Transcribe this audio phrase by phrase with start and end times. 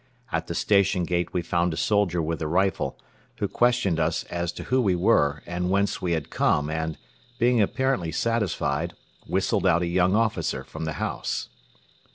[0.31, 2.99] At the station gate we found a soldier with a rifle,
[3.37, 6.97] who questioned us as to who we were and whence we had come and,
[7.37, 8.95] being apparently satisfied,
[9.27, 11.49] whistled out a young officer from the house.